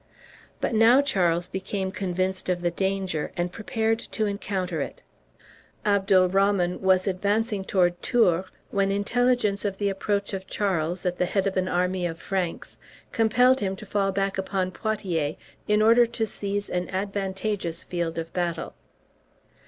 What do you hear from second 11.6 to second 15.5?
army of Franks, compelled him to fall back upon Poitiers,